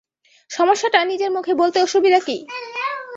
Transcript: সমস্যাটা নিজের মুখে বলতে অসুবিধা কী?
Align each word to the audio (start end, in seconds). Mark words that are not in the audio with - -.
সমস্যাটা 0.49 0.99
নিজের 1.05 1.31
মুখে 1.31 1.53
বলতে 1.53 1.77
অসুবিধা 1.81 2.19
কী? 2.19 2.37